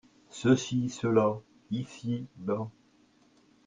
Ceci/Cela. 0.31 1.43
Ici/Là. 1.69 2.65